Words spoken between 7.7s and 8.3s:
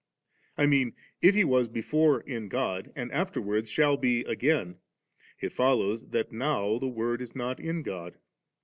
God.